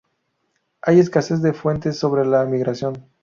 [0.81, 3.05] Hay escasez de fuentes sobre la migración.